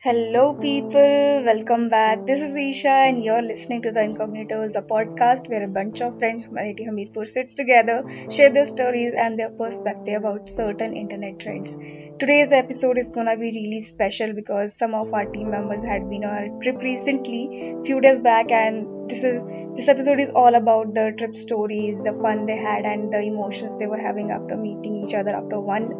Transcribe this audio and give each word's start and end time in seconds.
Hello, 0.00 0.54
people. 0.54 1.42
Welcome 1.48 1.88
back. 1.88 2.26
This 2.26 2.40
is 2.42 2.54
Isha, 2.56 2.88
and 3.08 3.22
you're 3.22 3.42
listening 3.42 3.80
to 3.82 3.92
The 3.92 4.00
Incognitos, 4.00 4.74
a 4.74 4.82
podcast 4.82 5.48
where 5.48 5.62
a 5.62 5.68
bunch 5.68 6.00
of 6.00 6.18
friends 6.18 6.46
from 6.46 6.58
IIT 6.58 6.84
Hamirpur 6.88 7.26
sits 7.28 7.54
together, 7.54 8.04
share 8.28 8.50
their 8.52 8.64
stories 8.64 9.14
and 9.16 9.38
their 9.38 9.50
perspective 9.50 10.14
about 10.24 10.48
certain 10.48 10.94
internet 10.94 11.38
trends. 11.38 11.76
Today's 12.18 12.50
episode 12.50 12.98
is 12.98 13.10
gonna 13.10 13.36
be 13.36 13.52
really 13.58 13.78
special 13.80 14.32
because 14.32 14.76
some 14.76 14.94
of 14.94 15.14
our 15.14 15.26
team 15.26 15.50
members 15.50 15.84
had 15.84 16.08
been 16.10 16.24
on 16.24 16.42
a 16.42 16.58
trip 16.64 16.82
recently, 16.82 17.76
few 17.84 18.00
days 18.00 18.18
back, 18.18 18.50
and 18.50 19.08
this 19.08 19.22
is 19.22 19.44
this 19.76 19.88
episode 19.88 20.18
is 20.18 20.30
all 20.30 20.56
about 20.56 20.92
the 20.94 21.12
trip 21.16 21.36
stories, 21.36 22.02
the 22.02 22.14
fun 22.20 22.46
they 22.46 22.56
had, 22.56 22.84
and 22.84 23.12
the 23.12 23.20
emotions 23.22 23.76
they 23.76 23.86
were 23.86 24.04
having 24.10 24.32
after 24.32 24.56
meeting 24.56 25.04
each 25.04 25.14
other 25.14 25.36
after 25.36 25.60
one 25.60 25.92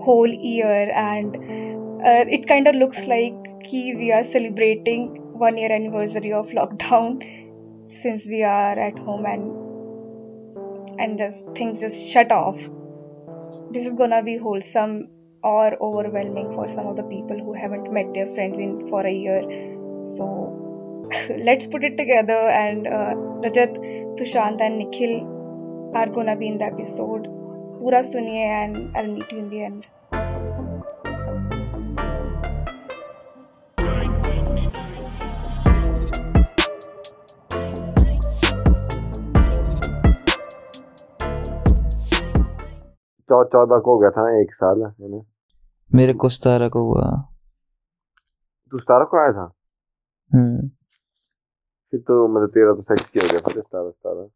whole 0.00 0.26
year 0.28 0.90
and 0.94 1.36
uh, 2.04 2.24
it 2.28 2.46
kind 2.46 2.68
of 2.68 2.76
looks 2.76 3.06
like 3.06 3.34
we 3.72 4.12
are 4.12 4.22
celebrating 4.22 5.32
one 5.32 5.56
year 5.56 5.72
anniversary 5.72 6.32
of 6.32 6.46
lockdown 6.48 7.22
since 7.88 8.26
we 8.28 8.42
are 8.44 8.78
at 8.78 8.98
home 8.98 9.26
and 9.26 11.00
and 11.00 11.18
just 11.18 11.46
things 11.56 11.80
just 11.80 12.08
shut 12.08 12.30
off. 12.32 12.56
This 13.70 13.86
is 13.86 13.94
gonna 13.94 14.22
be 14.22 14.36
wholesome 14.36 15.08
or 15.42 15.76
overwhelming 15.80 16.52
for 16.52 16.68
some 16.68 16.86
of 16.86 16.96
the 16.96 17.02
people 17.02 17.38
who 17.38 17.52
haven't 17.52 17.92
met 17.92 18.14
their 18.14 18.26
friends 18.26 18.58
in 18.58 18.86
for 18.88 19.04
a 19.06 19.12
year. 19.12 19.42
So 20.04 21.08
let's 21.38 21.66
put 21.66 21.84
it 21.84 21.96
together 21.96 22.40
and 22.62 22.86
uh, 22.86 23.14
rajat 23.44 23.76
sushant 24.18 24.60
and 24.60 24.78
nikhil 24.78 25.92
are 25.94 26.08
gonna 26.08 26.36
be 26.36 26.48
in 26.48 26.58
the 26.58 26.66
episode. 26.66 27.28
Pura 27.78 28.00
suniye 28.00 28.48
and 28.62 28.96
i'll 28.96 29.14
meet 29.14 29.32
you 29.32 29.38
in 29.38 29.50
the 29.50 29.64
end 29.64 29.86
चौदह 43.32 43.78
को 43.78 43.92
हो 43.92 43.98
गया 43.98 44.10
था 44.10 44.40
एक 44.40 44.54
साल 44.54 44.82
है 44.82 44.94
ना? 45.00 45.22
मेरे 45.94 46.14
को 46.14 46.28
सतारह 46.28 46.68
को 46.68 46.82
हुआ। 46.82 47.28
तू 48.70 48.78
सतारह 48.78 49.04
को 49.04 49.16
आया 49.22 49.32
था? 49.32 49.52
हम्म। 50.34 50.68
फिर 51.90 52.00
तो 52.00 52.28
मतलब 52.28 52.48
तेरा 52.48 52.74
तो 52.74 52.82
सेट 52.82 53.00
हो 53.00 53.28
गया 53.30 53.40
था 53.40 53.60
सतारह 53.60 53.90
सतारह। 53.90 54.28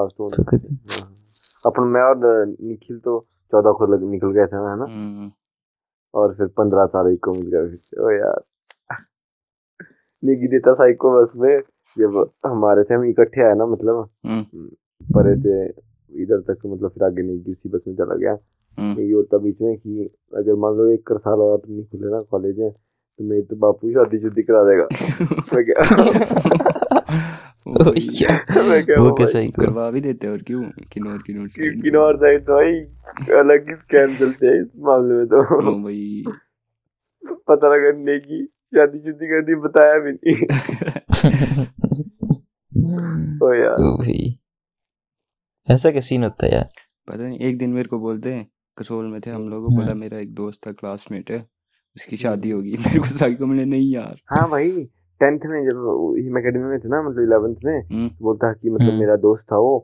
आज 0.00 0.10
तो 0.18 0.24
हाँ। 0.24 1.14
अपन 1.66 1.82
मैं 1.82 2.02
और 2.02 2.46
निखिल 2.46 2.98
तो 2.98 3.26
चौदह 3.50 3.72
को 3.72 3.86
लग, 3.86 4.02
निकल 4.10 4.32
गए 4.32 4.46
थे 4.46 4.56
ना 4.56 4.70
है 4.70 4.78
ना? 4.78 4.84
हम्म। 4.84 5.32
और 6.14 6.34
फिर 6.34 6.46
पंद्रह 6.46 6.86
तारीख 6.86 7.20
को 7.24 7.32
मिल 7.32 7.46
गया 7.46 7.66
फिर 7.66 8.00
ओ 8.00 8.10
यार। 8.10 8.44
निकी 10.24 10.48
देता 10.48 10.74
साइको 10.74 11.22
बस 11.22 11.32
में 11.36 11.60
जब 11.98 12.30
हमारे 12.46 12.84
थे 12.84 12.94
हम 12.94 13.04
इकट्ठे 13.04 13.48
आए 13.48 13.54
ना 13.54 13.66
मतलब। 13.66 14.10
हम्म। 14.26 14.68
परे 15.14 15.36
से 15.36 15.82
इधर 16.16 16.40
तक 16.40 16.58
मतलब 16.66 16.90
फिर 16.90 17.04
आगे 17.04 17.22
नहीं 17.22 17.42
की 17.42 17.52
उसी 17.52 17.68
बस 17.68 17.80
में 17.88 17.94
चला 17.94 18.14
गया। 18.14 18.38
हम्म। 18.78 19.00
ये 19.00 19.12
होता 19.12 19.38
बीच 19.38 19.56
में 19.62 19.76
कि 19.76 20.10
अगर 20.36 20.54
मान 20.54 20.74
लो 20.74 20.86
एक 20.86 21.06
कर 21.06 21.18
साल 21.18 21.34
और 21.34 21.62
नहीं 21.68 21.84
खुले 21.84 22.10
ना 22.10 22.20
कॉलेज 22.20 22.60
है 22.60 22.70
तो 22.70 23.24
मेरे 23.24 23.42
तो 23.42 23.56
बापू 23.56 23.90
शादी 23.90 24.18
शुदी 24.18 24.42
करा 24.42 24.64
देगा। 24.64 24.84
मैं 27.68 28.84
क्या? 28.84 29.02
वो 29.02 29.12
कैसा 29.12 29.38
ही 29.38 29.48
करवा 29.48 29.90
भी 29.90 30.00
देते 30.00 30.28
और 30.28 30.38
क्यों? 30.38 30.70
किन्नौर 30.92 31.18
किन्नौर 31.26 31.48
साइड 31.48 31.82
किन्नौर 31.82 32.16
साइड 32.16 32.42
तो 32.42 32.52
भाई 32.52 32.72
अलग 33.38 33.68
ही 33.68 33.74
स्कैम 33.74 34.06
चलते 34.06 34.46
हैं 34.46 34.62
इस 34.62 34.68
मामले 34.78 35.14
में 35.14 35.26
तो। 35.26 35.82
भाई। 35.82 36.24
पता 37.48 37.74
लगा 37.74 37.98
नेकी 37.98 38.46
शादी 38.46 38.98
शुदी 38.98 39.26
कर 39.26 39.44
दी 39.44 39.54
बताया 39.54 39.98
भी 39.98 40.12
नहीं। 40.12 40.36
ओ 43.42 43.52
यार 43.52 43.76
ऐसा 45.72 45.90
क्या 45.90 46.00
सीन 46.02 46.24
होता 46.24 46.46
है 46.46 46.52
यार 46.52 46.68
पता 47.08 47.22
नहीं 47.22 47.38
एक 47.40 47.58
दिन 47.58 47.70
मेरे 47.70 47.88
को 47.88 47.98
बोलते 47.98 48.32
हैं 48.32 48.46
कसोल 48.78 49.06
में 49.06 49.20
थे 49.20 49.30
हम 49.30 49.48
लोग 49.48 49.74
बोला 49.74 49.86
हम्म। 49.86 50.00
मेरा 50.00 50.18
एक 50.18 50.32
दोस्त 50.34 50.66
था 50.66 50.72
क्लासमेट 50.72 51.30
है 51.30 51.38
उसकी 51.96 52.16
हम्म। 52.16 52.22
शादी 52.22 52.50
होगी 52.50 52.76
मेरे 52.78 52.98
को 52.98 53.06
साइको 53.12 53.46
मिले 53.46 53.64
नहीं 53.66 53.92
यार 53.92 54.20
हाँ 54.30 54.48
भाई 54.50 54.70
टेंथ 55.20 55.40
में 55.46 55.60
जब 55.64 56.14
हिम 56.18 56.38
अकेडमी 56.38 56.64
में 56.64 56.78
थे 56.80 56.88
ना 56.88 57.02
मतलब 57.02 57.22
इलेवेंथ 57.22 57.64
में 57.64 57.74
हम्म। 57.74 58.08
तो 58.08 58.24
बोलता 58.24 58.52
कि 58.52 58.70
मतलब 58.70 58.94
मेरा 58.94 59.16
दोस्त 59.18 59.44
था 59.52 59.58
वो 59.58 59.74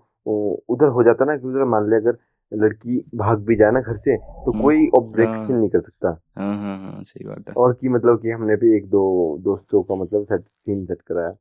उधर 0.68 0.88
हो 0.88 1.02
जाता 1.02 1.24
ना 1.24 1.36
कि 1.36 1.46
उधर 1.46 1.64
मान 1.66 1.88
लिया 1.90 2.00
अगर 2.00 2.18
लड़की 2.52 2.98
भाग 3.14 3.44
भी 3.46 3.56
जाए 3.56 3.70
ना 3.70 3.80
घर 3.82 3.96
से 3.98 4.16
तो 4.16 4.52
कोई 4.60 4.86
ऑब्जेक्शन 4.98 5.52
हाँ। 5.52 5.58
नहीं 5.58 5.68
कर 5.68 5.80
सकता 5.80 6.08
हाँ 6.38 6.54
हाँ 6.56 6.76
हाँ 6.78 7.02
सही 7.04 7.26
बात 7.26 7.48
है 7.48 7.54
और 7.54 7.72
की 7.72 7.88
मतलब 7.88 8.20
कि 8.22 8.30
हमने 8.30 8.56
भी 8.56 8.76
एक 8.76 8.88
दो 8.90 9.04
दोस्तों 9.42 9.82
का 9.82 9.94
मतलब 9.94 10.24
सेट 10.24 10.40
सीन 10.40 10.84
सेट 10.86 11.02
कराया 11.02 11.34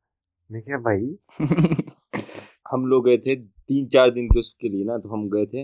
मैं 0.49 0.61
क्या 0.61 0.77
भाई 0.79 1.15
हम 2.71 2.85
लोग 2.85 3.05
गए 3.05 3.17
थे 3.17 3.35
तीन 3.69 3.87
चार 3.87 4.11
दिन 4.11 4.27
के 4.27 4.39
उसके 4.39 4.69
लिए 4.69 4.85
ना 4.85 4.97
तो 4.97 5.09
हम 5.09 5.27
गए 5.29 5.45
थे, 5.45 5.63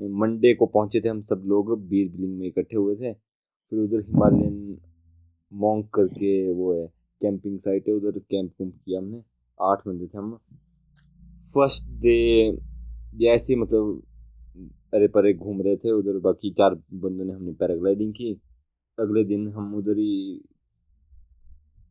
मंडे 0.00 0.54
को 0.54 0.66
पहुँचे 0.66 1.00
थे 1.00 1.08
हम 1.08 1.20
सब 1.22 1.42
लोग, 1.46 1.78
बीर 1.88 2.08
बिलिंग 2.12 2.38
में 2.38 2.46
इकट्ठे 2.46 2.76
हुए 2.76 2.94
थे, 2.96 3.12
फिर 3.12 3.78
उधर 3.78 4.00
हिमालयन 4.06 4.78
मॉन्क 5.52 5.88
करके 5.94 6.52
वो 6.52 6.72
है, 6.74 6.86
कैंपिंग 7.20 7.58
साइट 7.58 7.88
है, 7.88 7.94
उधर 7.94 8.18
कैंप 8.20 8.52
कुंप 8.58 8.74
किया 8.74 9.00
हमने, 9.00 9.22
आठ 9.60 9.86
बंदे 9.86 10.06
थे 10.06 10.18
हम। 10.18 10.36
फ़र्स्ट 11.54 11.88
डे, 12.00 12.52
जैसे 13.14 13.56
मतलब 13.56 14.02
अरे 14.94 15.08
परे 15.08 15.32
घूम 15.34 15.60
रहे 15.62 15.76
थे 15.76 15.90
उधर, 15.92 16.18
बाकी 16.20 16.50
चार 16.50 16.74
बंदों 16.74 17.24
ने 17.24 17.32
हमने 17.32 17.52
पैराग्लाइडिंग 17.52 18.12
की, 18.14 18.32
अगले 18.98 19.24
दिन 19.24 19.48
हम 19.48 19.74
उधर 19.74 19.98
ही 19.98 20.40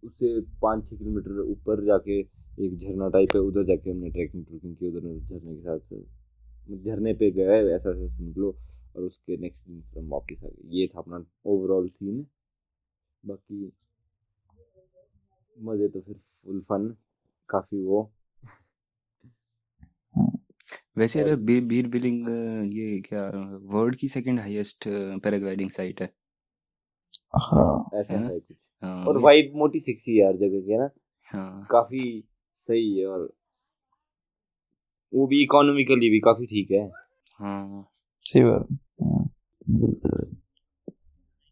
उससे 0.04 0.40
पाँच 0.62 0.84
छः 0.84 0.98
किलोमीटर 0.98 1.40
ऊपर 1.42 1.84
जाके 1.86 2.22
एक 2.60 2.78
झरना 2.78 3.08
टाइप 3.10 3.36
है 3.36 3.42
उधर 3.42 3.64
जाके 3.64 3.90
हमने 3.90 4.10
ट्रैकिंग 4.10 4.46
ट्रैकिंग 4.46 4.76
की 4.76 4.88
उधर 4.88 5.00
झरने 5.00 5.56
के 5.56 5.62
साथ 5.62 6.80
झरने 6.84 7.14
पे 7.14 7.30
गए 7.32 7.58
ऐसा 7.76 7.90
ऐसा 7.90 8.08
समझ 8.08 8.38
लो 8.38 8.56
और 8.96 9.04
उसके 9.04 9.38
नेक्स्ट 9.38 9.68
दिन 9.68 9.82
फिर 9.82 10.04
हम 10.04 10.10
वापस 10.10 10.44
आ 10.44 10.48
गए। 10.48 10.78
ये 10.80 10.88
था 10.88 11.00
अपना 11.00 11.24
ओवरऑल 11.46 11.88
सीन 11.88 12.26
बाकी 13.24 13.72
मज़े 15.58 15.88
तो 15.88 16.02
फिर 16.02 16.16
फुल 16.16 16.60
फन 16.62 16.88
काफ़ी 17.50 17.84
वो। 17.84 18.10
वैसे 20.98 21.20
अगर 21.22 21.36
बीर 21.36 21.64
बीर 21.64 21.88
बिलिंग 21.88 22.28
ये 22.74 23.00
क्या 23.00 23.24
वर्ल्ड 23.74 23.96
की 23.96 24.08
सेकंड 24.08 24.40
हाईएस्ट 24.40 24.88
पैराग्लाइडिंग 25.24 25.70
साइट 25.70 26.02
है। 26.02 26.10
हाँ। 27.36 27.90
ऐसा 27.94 28.14
है, 28.14 28.24
है 28.24 28.40
कुछ। 28.40 28.56
हाँ, 28.84 29.06
और 29.06 29.18
वाइब 29.18 29.52
मोटी 29.56 29.80
सेक्सी 29.80 30.20
यार 30.22 30.36
जगह 30.38 30.62
के 30.62 30.78
ना? 30.78 30.90
हाँ। 31.32 31.68
काफ़ी 31.72 32.24
सही 32.60 33.00
है 33.00 33.06
और 33.06 33.30
वो 35.14 35.28
भी 35.28 35.44
इकोनॉमिकली 35.44 36.10
भी 36.10 36.20
काफ़ी 36.20 36.46
ठीक 36.46 36.72
है। 36.72 36.90
हाँ। 37.40 37.86
सही 38.26 38.44
बात। 38.44 38.68
हाँ, 39.04 39.30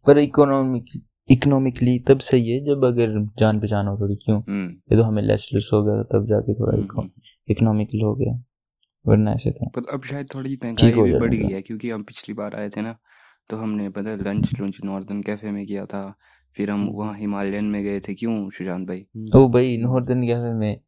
पर 0.05 0.17
इकोनॉमिक 0.17 0.85
इकोनॉमिकली 1.31 1.99
तब 1.99 2.19
सही 2.19 2.49
है 2.49 2.59
जब 2.65 2.85
अगर 2.85 3.09
जान 3.39 3.59
पहचान 3.59 3.87
हो 3.87 3.97
थोड़ी 3.97 4.15
क्यों? 4.15 4.41
हम्म। 4.41 4.69
ये 4.69 4.97
तो 4.97 5.03
हमें 5.03 5.21
लेस 5.23 5.49
लेस 5.53 5.69
हो 5.73 5.83
गया 5.83 6.03
तब 6.03 6.25
जाके 6.25 6.53
थोड़ा 6.53 6.77
इकोनॉमिकल 6.77 7.97
हम्म, 7.97 8.05
हम्म। 8.05 8.05
हो 8.05 8.15
गया 8.15 8.43
वरना 9.07 9.31
ऐसे 9.31 9.51
तो। 9.51 9.69
पर 9.69 9.93
अब 9.93 10.03
शायद 10.03 10.25
थोड़ी 10.35 10.57
महँगाई 10.63 10.91
भी 10.91 11.13
बढ़ 11.13 11.33
गई 11.33 11.53
है 11.53 11.61
क्योंकि 11.61 11.89
हम 11.89 12.03
पिछली 12.03 12.35
बार 12.35 12.55
आए 12.55 12.69
थे 12.69 12.81
ना 12.81 12.97
तो 13.49 13.57
हमने 13.57 13.89
पता 13.89 14.15
लंच 14.15 14.61
लंच 14.61 14.77
नॉर्दर्न 14.85 15.21
कैफ़े 15.21 15.51
में 15.51 15.65
किया 15.65 15.85
था 15.85 16.17
फिर 16.53 16.71
हम 16.71 16.87
वहाँ 16.91 17.17
हिमालयन 17.17 17.65
में 17.65 17.83
गए 17.83 17.99
थे 17.99 18.13
क्यों 18.13 18.49
सुशांत 18.49 18.87
भाई? 18.87 19.05
ओ 19.35 19.47
भाई 19.49 19.77
नॉर्दर्न 19.77 20.21
कैफ़े 20.21 20.53
में 20.53 20.81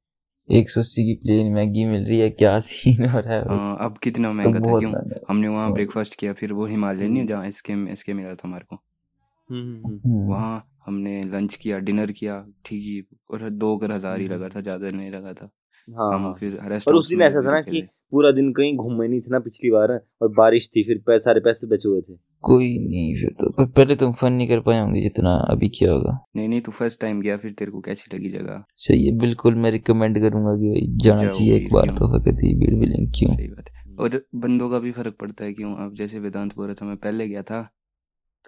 एक 0.49 0.69
सौ 0.69 0.79
अस्सी 0.81 1.03
की 1.05 1.13
प्लेन 1.15 1.51
मैगी 1.53 1.83
मिल 1.85 2.05
रही 2.05 2.19
है 2.19 2.29
क्या 2.29 2.57
सीन 2.59 3.05
हो 3.05 3.19
रहा 3.19 3.33
है 3.33 3.43
हाँ 3.47 3.77
अब 3.81 3.97
कितना 3.97 4.31
महँगा 4.31 4.59
तो 4.59 4.65
था 4.65 4.77
क्यों? 4.79 4.93
हमने 5.29 5.47
वहाँ 5.47 5.71
ब्रेकफास्ट 5.73 6.15
किया 6.19 6.33
फिर 6.33 6.53
वो 6.53 6.65
हिमालय 6.65 7.07
नहीं 7.07 7.25
जहाँ 7.27 7.47
इसके 7.47 7.73
इसके 7.91 8.13
मिला 8.13 8.33
था 8.33 8.47
हमारे 8.47 8.65
को। 8.69 8.75
हम्म, 8.75 9.75
हम्म, 9.85 9.99
हम्म। 10.05 10.27
वहाँ 10.29 10.65
हमने 10.85 11.21
लंच 11.23 11.55
किया 11.55 11.79
डिनर 11.79 12.11
किया 12.11 12.43
ठीक 12.66 12.84
ही 12.84 13.01
और 13.31 13.49
दो 13.49 13.75
कर 13.78 13.91
हज़ार 13.91 14.19
ही 14.19 14.28
लगा 14.28 14.49
था 14.49 14.61
ज़्यादा 14.61 14.90
नहीं 14.90 15.11
लगा 15.11 15.34
था। 15.34 15.49
हाँ 15.87 16.11
हम 16.13 16.23
हाँ। 16.23 16.34
फिर 16.34 16.57
और 16.87 16.95
उस 16.95 17.09
दिन 17.09 17.22
ऐसा 17.22 17.41
था 17.41 17.52
ना 17.52 17.61
कि 17.61 17.81
पूरा 18.11 18.31
दिन 18.31 18.52
कहीं 18.53 18.75
घूमे 18.78 19.07
नहीं 19.07 19.22
थे 19.22 19.31
ना 19.31 19.40
पिछली 19.40 19.72
बार 19.72 19.91
और 20.22 20.28
बारिश 20.28 20.67
थी 20.67 20.84
फिर 20.84 21.19
सारे 21.19 21.40
पैसे 21.40 21.67
बचे 21.67 21.90
हुए 21.90 22.02
थे। 22.02 22.13
कोई 22.44 22.68
नहीं 22.80 23.16
फिर 23.16 23.30
तो। 23.40 23.66
पहले 23.66 23.96
तुम 23.96 24.12
फन 24.12 24.34
नहीं 24.34 24.47
कर 24.47 24.59
पाए 24.59 24.80
होंगे 24.80 25.02
जितना 25.02 25.34
अभी 25.50 25.70
किया 25.70 25.91
होगा। 25.91 26.18
नहीं 26.36 26.50
नहीं 26.50 26.62
तू 26.62 26.72
फ़र्स्ट 26.72 27.02
टाइम 27.02 27.22
गया 27.22 27.38
फिर 27.38 27.52
तेरे 27.52 27.72
को 27.72 27.82
कैसी 27.82 28.16
लगी 28.18 28.30
जगह? 28.30 28.64
सही 28.78 29.06
है 29.06 29.12
बिल्कुल 29.18 29.56
मैं 29.56 29.72
रिकमेंड 29.72 30.20
करूँगा 30.20 30.56
कि 30.56 30.70
भाई 30.70 30.86
जाना 30.97 31.30
चाहिए 31.32 31.56
एक 31.56 31.74
बार 31.74 31.90
तो 31.90 32.08
फकत 32.14 32.38
ही 32.44 32.53
भीड़ 32.56 32.76
बिलिंग 32.76 33.08
क्यों? 33.09 33.36
सही 33.36 33.47
बात 33.47 33.70
है। 33.70 33.96
और 34.00 34.26
बंदों 34.36 34.70
का 34.70 34.80
भी 34.80 34.91
फ़र्क 34.91 35.16
पड़ता 35.22 35.46
है 35.46 35.53
क्यों? 35.53 35.76
अब 35.76 35.94
जैसे 35.96 36.20
वेदांत 36.20 36.56
बोल 36.56 36.66
रहा 36.66 36.76
था 36.82 36.86
मैं 36.86 36.97
पहले 36.97 37.28
गया 37.28 37.41
था 37.41 37.62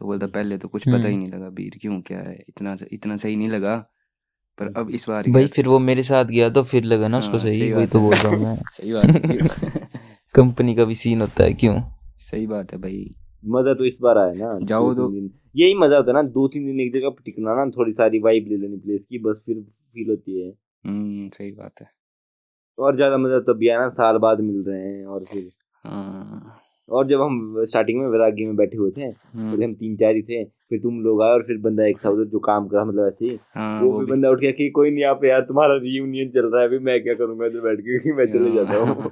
तो 0.02 0.06
बोलता 0.06 0.28
पहले 0.28 0.58
तो 0.58 0.68
कुछ 0.68 0.88
पता 0.90 1.08
ही 1.08 1.14
हम्म। 1.14 1.24
नहीं 1.24 1.32
लगा 1.32 1.50
भीड़ 1.50 1.74
क्यों 1.82 2.00
क्या 2.02 2.20
है? 2.20 2.38
इतना 2.50 2.78
इतना 2.92 3.16
सही 3.16 3.36
नहीं 3.36 3.50
लगा 3.50 3.76
पर 4.60 4.74
अब 4.78 4.90
इस 4.90 5.06
बार 5.10 5.30
भाई 5.30 5.48
फिर 5.48 5.68
वो 5.68 5.80
मेरे 5.80 6.04
साथ 6.04 6.26
गया 6.26 6.50
तो 6.50 6.64
फिर 6.64 6.84
लगा 6.84 7.08
ना 7.08 7.18
उसको 7.18 7.38
हाँ, 7.38 7.40
सही 7.40 7.72
वही 7.74 7.88
तो 7.88 8.00
बोल 8.00 8.16
रहा 8.16 8.36
हूँ 8.36 8.44
मैं। 8.44 8.56
सही 8.70 8.94
बात 8.94 9.90
कंपनी 10.36 10.76
का 10.76 10.86
भी 10.86 10.96
सीन 10.96 11.22
होता 11.22 11.44
है 11.44 11.54
क्यों? 11.54 11.82
सही 12.18 12.48
बात 12.48 12.72
है 12.74 12.78
भाई। 12.78 13.16
मज़ा 13.44 13.74
तो 13.74 13.86
इस 13.86 14.00
बार 14.02 14.18
आया 14.18 14.34
ना 14.36 14.58
जाओ 14.64 14.94
तो। 14.94 15.12
यही 15.56 15.74
मज़ा 15.76 15.98
होता 15.98 16.12
है 16.12 16.14
ना 16.14 16.22
दो 16.32 16.48
तीन 16.48 16.66
दिन 16.66 16.80
एक 16.80 16.94
जगह 16.94 17.16
टिकना 17.26 17.56
ना 17.56 17.70
थोड़ी 17.72 17.92
सारी 17.92 18.20
वाइब 18.20 18.46
ले 18.50 18.58
लेनी 18.58 18.78
प्लेस 18.78 19.06
की 19.06 19.20
बस 19.20 19.44
फिर 19.46 19.62
फील 19.62 20.10
होती 20.10 20.42
है। 20.42 20.50
हम्म 20.84 21.30
सही 21.30 21.52
बात 21.52 21.82
है। 21.82 21.90
और 22.78 22.96
ज़्यादा 22.96 23.18
मज़ा 23.18 23.40
तब 23.48 23.60
है 23.64 23.78
ना 23.80 23.88
साल 23.96 24.18
बाद 24.20 24.42
मिल 24.42 24.64
रहे 24.68 24.82
हैं 24.82 25.06
और 25.06 25.24
फिर। 25.24 25.50
हाँ। 25.86 26.58
और 26.90 27.08
जब 27.08 27.22
हम 27.22 27.64
स्टार्टिंग 27.66 28.00
में 28.00 28.08
वैरागी 28.08 28.46
में 28.46 28.56
बैठे 28.56 28.78
हुए 28.78 28.92
थे 28.92 29.12
तो 29.12 29.40
हम्म। 29.40 29.64
हम 29.64 29.74
तीन 29.74 29.96
चार 29.98 30.16
ही 30.16 30.22
थे 30.22 30.44
फिर 30.44 30.80
तुम 30.80 31.00
लोग 31.04 31.22
आए 31.24 31.32
और 31.32 31.44
फिर 31.44 31.58
बंदा 31.62 31.86
एक 31.86 31.98
था 32.06 32.10
उधर 32.10 32.26
जो 32.30 32.40
काम 32.40 32.68
करा 32.68 32.84
मतलब 32.86 33.08
ऐसे 33.08 33.26
ही। 33.26 33.38
हाँ, 33.56 33.82
वो, 33.82 33.92
वो 33.92 34.00
भी 34.00 34.06
बंदा 34.06 34.30
उठ 34.30 34.40
गया 34.40 34.52
कि 34.52 34.70
कोई 34.70 34.92
नहीं 34.92 35.04
आप 35.06 35.24
यार 35.26 35.42
तुम्हारा 35.42 35.76
रियूनियन 35.78 36.30
चल 36.32 36.46
रहा 36.46 36.62
है 36.62 36.68
अभी 36.68 36.80
मैं 36.80 37.02
क्या 37.04 37.14
करूँगा 37.14 37.46
इधर 37.46 37.62
बैठ 37.62 37.80
के 37.82 38.14
मैं 38.16 38.26
चले 38.28 38.52
जाता 38.56 38.80
हूँ। 38.80 39.12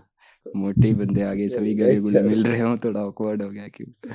मोटे 0.55 0.93
बंदे 0.93 1.21
आ 1.21 1.33
गए 1.33 1.49
सभी 1.49 1.75
गले 1.75 1.95
गुले 1.95 2.21
मिल 2.21 2.43
रहे 2.43 2.59
हो 2.59 2.77
थोड़ा 2.77 3.01
ऑकवर्ड 3.01 3.43
हो 3.43 3.49
गया 3.49 3.67
क्यों? 3.67 4.09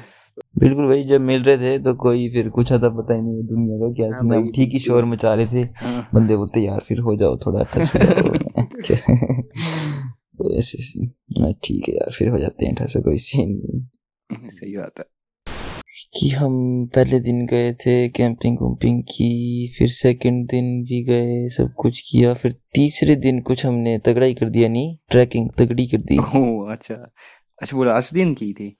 बिल्कुल 0.59 0.85
वही 0.85 1.05
जब 1.05 1.21
मिल 1.21 1.43
रहे 1.43 1.59
थे 1.59 1.79
तो 1.79 1.95
कोई 1.95 2.31
फिर 2.31 2.49
कुछ 2.49 2.73
आता 2.73 2.89
पता 2.89 3.15
ही 3.15 3.23
नहीं 3.23 3.45
दुनिया 3.45 3.79
का 3.79 3.95
क्या 3.95 4.13
सीन 4.13 4.35
हम 4.35 4.53
ठीक 4.53 4.73
ही 4.73 4.79
शोर 4.79 5.05
मचा 5.05 5.35
रहे 5.35 5.47
थे। 5.47 5.61
हाँ। 5.61 6.09
बंदे 6.15 6.37
बोलते 6.37 6.61
यार 6.61 6.81
फिर 6.81 6.99
हो 6.99 7.17
जाओ 7.17 7.37
थोड़ा 7.37 7.63
टच 7.63 7.97
ऐसे 10.57 11.07
ठीक 11.53 11.89
है 11.89 11.95
यार 11.95 12.13
फिर 12.13 12.29
हो 12.29 12.39
जाते 12.39 12.67
हैं 12.67 12.77
ऐसा 12.81 13.01
कोई 13.01 13.17
सीन 13.17 13.49
नहीं। 13.49 14.49
सही 14.51 14.77
बात 14.77 14.93
है। 14.99 15.05
कि 16.19 16.29
हम 16.29 16.87
पहले 16.87 17.21
दिन 17.21 17.47
गए 17.47 17.73
थे 17.73 18.09
कैंपिंग 18.09 18.57
वैम्पिंग 18.63 19.03
की 19.03 19.69
फिर 19.79 19.89
सेकंड 19.89 20.47
दिन 20.49 20.85
भी 20.85 21.03
गए 21.05 21.49
सब 21.49 21.73
कुछ 21.75 22.01
किया 22.11 22.35
फिर 22.35 22.53
तीसरे 22.53 23.17
दिन 23.17 23.41
कुछ 23.41 23.67
हमने 23.67 23.99
तगड़ा 23.99 24.27
ही 24.27 24.35
कर 24.35 24.49
दिया 24.49 24.69
नहीं 24.69 24.97
ट्रैकिंग 25.11 25.51
तगड़ी 25.59 25.87
कर 25.87 26.01
दी। 26.01 26.19
ओह 26.19 26.73
अच्छा। 26.73 26.95
अच्छा 27.63 27.77
वो 27.77 27.85
लास्ट 27.85 28.15
दिन 28.15 28.35
की 28.35 28.53
थी। 28.53 28.77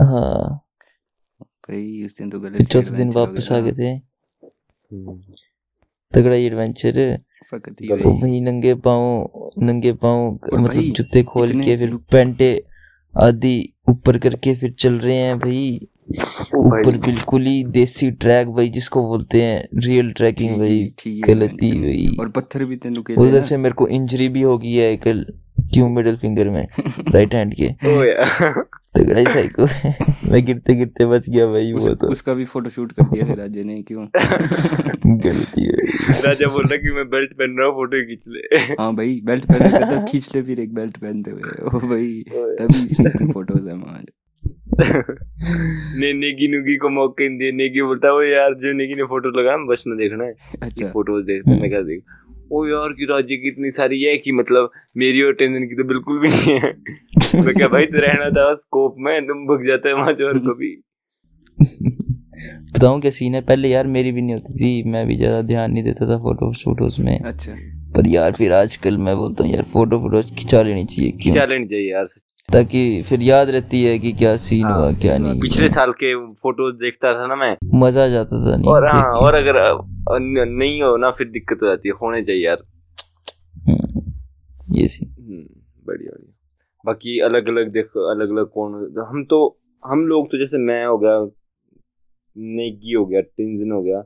हाँ। 0.00 0.60
भाई 1.40 2.04
उस 2.04 2.16
दिन 2.18 2.30
तो 2.30 2.40
गलत 2.40 2.62
चौथे 2.62 2.96
दिन 2.96 3.10
वापस 3.10 3.52
आ 3.52 3.60
गए 3.60 3.72
थे। 3.72 3.88
हम्म। 3.88 5.20
तगड़ा 6.12 6.36
ही 6.36 6.46
एडवेंचर 6.46 7.18
भाई। 7.52 8.40
नंगे 8.40 8.74
पाँव 8.74 9.28
नंगे 9.58 9.92
पाँव 9.92 10.38
मतलब 10.54 10.82
जूते 10.82 11.22
खोल 11.22 11.62
के 11.62 11.76
फिर 11.76 11.94
पैंटे 11.96 12.64
आदि 13.14 13.74
ऊपर 13.90 14.18
करके 14.18 14.54
फिर 14.54 14.74
चल 14.78 14.94
रहे 14.94 15.16
हैं 15.16 15.38
भाई। 15.38 15.88
ऊपर 16.54 16.96
बिल्कुल 16.98 17.42
ही 17.42 17.64
देसी 17.64 18.10
ट्रैक 18.10 18.48
भाई 18.48 18.68
जिसको 18.68 19.06
बोलते 19.08 19.42
हैं 19.42 19.68
रियल 19.84 20.12
ट्रैकिंग 20.12 20.58
भाई 20.58 20.94
गलती 21.06 21.70
भाई। 21.80 22.16
और 22.20 22.28
पत्थर 22.28 22.64
भी 22.64 22.76
तेन 22.76 22.96
उधर 23.18 23.40
से 23.40 23.56
मेरे 23.56 23.74
को 23.74 23.88
इंजरी 23.88 24.28
भी 24.28 24.42
हो 24.42 24.58
गई 24.58 24.72
है 24.72 24.96
कल 24.96 25.26
क्यों 25.74 25.88
मिडिल 25.90 26.16
फिंगर 26.16 26.48
में? 26.50 26.66
राइट 27.14 27.34
हैंड 27.34 27.54
के। 27.54 27.68
तगड़ा 28.96 29.18
ही 29.20 29.24
साइको 29.24 29.64
मैं 30.30 30.44
गिरते 30.44 30.74
गिरते 30.74 31.06
बच 31.06 31.28
गया 31.30 31.46
भाई 31.46 31.72
उस, 31.72 31.88
वो 31.88 31.94
तो। 31.94 32.06
उसका 32.06 32.34
भी 32.34 32.44
फ़ोटो 32.44 32.70
शूट 32.70 32.92
कर 32.92 33.02
दिया 33.02 33.34
राजे 33.34 33.64
ने 33.64 33.82
क्यों? 33.82 34.06
गलती 35.06 35.64
है 35.64 36.20
राजा 36.26 36.46
बोल 36.46 36.64
रहा 36.64 36.76
कि 36.76 36.92
मैं 36.92 37.08
बेल्ट 37.08 37.32
पहन 37.32 37.56
रहा 37.58 37.68
हूँ 37.68 37.74
फ़ोटो 37.74 38.02
खींच 38.06 38.20
ले। 38.26 38.58
हाँ 38.82 38.94
भाई 38.96 39.20
बेल्ट 39.24 39.44
पहन 39.44 40.04
के 40.04 40.12
खींच 40.12 40.34
ले 40.36 40.42
फिर 40.42 40.60
एक 40.60 40.74
बेल्ट 40.74 40.96
पहनते 40.96 41.30
हुए। 41.30 41.40
ओ 41.40 41.78
भाई 41.78 42.24
तभी 42.30 42.84
इसकी 42.84 43.32
फ़ोटोज़ 43.32 43.68
है 43.68 43.74
वहाँ 43.74 44.04
ने 44.66 46.12
नेगी 46.12 46.48
नुगी 46.48 46.76
को 46.76 46.88
मौके 46.88 47.28
नहीं 47.28 47.38
दिए। 47.38 47.52
नेगी 47.52 47.82
बोलता 47.82 48.08
है 48.08 48.14
वो 48.14 48.22
यार 48.22 48.54
जो 48.54 48.72
नेगी 48.72 48.94
ने 48.94 49.04
फ़ोटो 49.04 49.40
लगाया 49.40 49.56
बस 49.56 49.84
में 49.86 49.98
देखना 49.98 50.24
है। 50.24 50.34
अच्छा। 50.62 50.86
फ़ोटोज़ 50.86 51.26
देखते 51.26 51.60
मैं 51.60 51.70
क्या 51.70 51.80
देख? 51.80 52.02
ओ 52.52 52.66
यार 52.66 52.92
की 52.92 53.04
राज्य 53.04 53.36
की 53.36 53.48
इतनी 53.48 53.70
सारी 53.70 54.02
है 54.02 54.16
कि 54.18 54.32
मतलब 54.32 54.70
मेरी 54.96 55.22
और 55.22 55.32
टेंशन 55.32 55.66
की 55.68 55.74
तो 55.74 55.84
बिल्कुल 55.84 56.18
भी 56.18 56.28
नहीं 56.28 56.60
है। 56.60 56.72
मैं 57.44 57.54
क्या 57.54 57.68
भाई 57.68 57.86
तो 57.86 58.00
रहना 58.00 58.30
था 58.30 58.52
स्कोप 58.54 58.94
में 58.98 59.26
तुम 59.26 59.46
भग 59.46 59.66
जाते 59.66 59.88
हैं 59.88 59.96
वहाँ 59.96 60.12
और 60.12 60.38
कभी 60.38 60.82
बताऊँ 62.74 63.00
क्या 63.00 63.10
सीन 63.10 63.34
है? 63.34 63.40
पहले 63.40 63.68
यार 63.68 63.86
मेरी 63.86 64.12
भी 64.12 64.22
नहीं 64.22 64.34
होती 64.34 64.54
थी। 64.54 64.90
मैं 64.90 65.06
भी 65.06 65.16
ज़्यादा 65.16 65.42
ध्यान 65.42 65.72
नहीं 65.72 65.84
देता 65.84 66.06
था 66.06 66.18
फ़ोटो 66.18 66.52
फ़ोटोज़ 66.52 67.00
में। 67.02 67.18
अच्छा। 67.20 67.52
पर 67.96 68.06
यार 68.06 68.32
फिर 68.32 68.52
आजकल 68.52 68.98
मैं 68.98 69.16
बोलता 69.16 69.44
हूँ 69.44 69.52
यार 69.52 69.62
फ़ोटो 69.62 69.98
फ़ोटोज़ 69.98 70.34
खिंचा 70.34 70.62
लेनी 70.62 70.84
चाहिए 70.84 71.10
क्यों? 71.10 71.34
खिंचा 71.34 71.46
लेनी 71.46 71.66
चाहिए 71.66 71.92
यार 71.92 72.06
ताकि 72.48 72.80
फिर 73.08 73.22
याद 73.22 73.50
रहती 73.50 73.82
है 73.84 73.98
कि 73.98 74.12
क्या 74.12 74.36
सीन 74.36 74.64
हाँ, 74.64 74.74
हुआ 74.78 74.90
क्या 75.02 75.16
नहीं 75.18 75.40
पिछले 75.40 75.68
साल 75.68 75.92
के 76.02 76.14
फ़ोटो 76.42 76.70
देखता 76.82 77.12
था 77.18 77.26
ना 77.26 77.36
मैं। 77.36 77.56
मज़ा 77.80 78.04
आ 78.04 78.08
जाता 78.08 78.44
था 78.44 78.56
नहीं 78.56 78.70
और 78.72 78.86
हाँ 78.86 79.04
और 79.20 79.34
अगर 79.38 79.58
नहीं 80.48 80.80
हो 80.82 80.96
ना 80.96 81.10
फिर 81.18 81.28
दिक्कत 81.30 81.62
हो 81.62 81.66
जाती 81.68 81.88
है 81.88 81.94
होने 82.02 82.22
चाहिए 82.22 82.44
यार। 82.46 82.62
हम्म, 83.68 84.02
ये 84.76 84.88
सी 84.88 85.04
हम्म, 85.06 85.44
बढ़िया 85.86 86.12
बढ़िया। 86.12 86.32
बाकी 86.84 87.18
अलग 87.26 87.48
अलग 87.48 87.70
देखो 87.72 88.10
अलग 88.10 88.30
अलग 88.30 88.50
कौन 88.54 88.74
हम 89.10 89.24
तो 89.24 89.40
हम 89.82 90.06
लोग 90.06 90.26
तो 90.32 90.38
जैसे 90.38 90.58
मैं 90.58 90.84
हो 90.86 90.98
गया 90.98 91.18
नेगी 92.36 92.92
हो 92.92 93.04
गया 93.06 93.20
टिंजन 93.20 93.70
हो 93.72 93.82
गया। 93.82 94.02